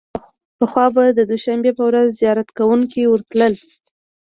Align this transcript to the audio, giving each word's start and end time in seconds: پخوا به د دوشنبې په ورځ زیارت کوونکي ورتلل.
پخوا 0.57 0.85
به 0.95 1.03
د 1.17 1.19
دوشنبې 1.31 1.71
په 1.77 1.83
ورځ 1.89 2.07
زیارت 2.21 2.49
کوونکي 2.57 3.01
ورتلل. 3.07 3.53